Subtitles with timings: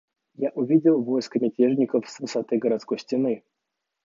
[0.37, 3.43] Я увидел войско мятежников с высоты городской стены.